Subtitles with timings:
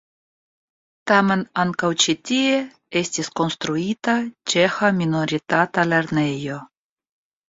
[1.09, 2.55] Tamen ankaŭ ĉi tie
[3.01, 4.15] estis konstruita
[4.55, 6.57] ĉeĥa minoritata lernejo.